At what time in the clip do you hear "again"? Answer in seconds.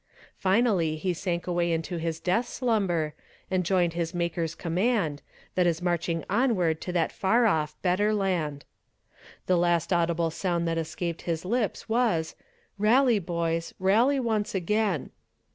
14.55-15.11